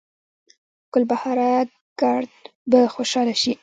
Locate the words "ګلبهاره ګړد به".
0.93-2.79